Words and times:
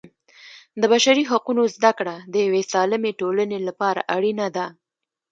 د 0.81 0.83
بشري 0.93 1.23
حقونو 1.31 1.63
زده 1.75 1.91
کړه 1.99 2.15
د 2.33 2.35
یوې 2.47 2.63
سالمې 2.71 3.11
ټولنې 3.19 3.59
لپاره 3.67 4.01
اړینه 4.15 4.47
ده. 4.55 4.65